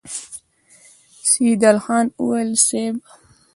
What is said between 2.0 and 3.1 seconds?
وويل: صېب!